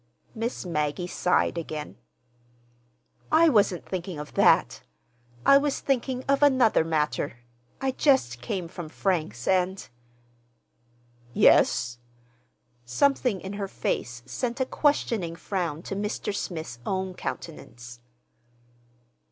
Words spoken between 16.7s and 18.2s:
own countenance.